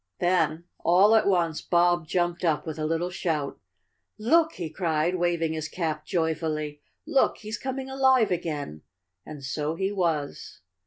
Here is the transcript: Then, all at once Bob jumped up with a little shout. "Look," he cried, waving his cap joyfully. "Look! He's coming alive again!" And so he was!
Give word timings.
Then, 0.17 0.63
all 0.79 1.13
at 1.13 1.27
once 1.27 1.61
Bob 1.61 2.07
jumped 2.07 2.43
up 2.43 2.65
with 2.65 2.79
a 2.79 2.87
little 2.87 3.11
shout. 3.11 3.59
"Look," 4.17 4.53
he 4.53 4.67
cried, 4.67 5.13
waving 5.13 5.53
his 5.53 5.67
cap 5.69 6.07
joyfully. 6.07 6.81
"Look! 7.05 7.37
He's 7.37 7.59
coming 7.59 7.87
alive 7.87 8.31
again!" 8.31 8.81
And 9.27 9.43
so 9.43 9.75
he 9.75 9.91
was! 9.91 10.61